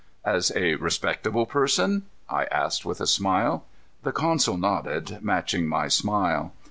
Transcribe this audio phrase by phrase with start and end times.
[0.25, 3.65] "As a respectable person?" I asked with a smile.
[4.01, 6.53] The consul nodded, matching my smile.